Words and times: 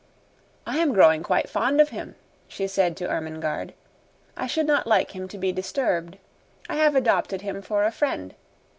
"I 0.65 0.79
am 0.79 0.93
growing 0.93 1.21
quite 1.21 1.47
fond 1.47 1.79
of 1.79 1.89
him," 1.89 2.15
she 2.47 2.65
said 2.65 2.97
to 2.97 3.07
Ermengarde; 3.07 3.75
"I 4.35 4.47
should 4.47 4.65
not 4.65 4.87
like 4.87 5.11
him 5.11 5.27
to 5.27 5.37
be 5.37 5.51
disturbed. 5.51 6.17
I 6.67 6.73
have 6.77 6.95
adopted 6.95 7.41
him 7.41 7.61
for 7.61 7.83
a 7.83 7.91
friend. 7.91 8.33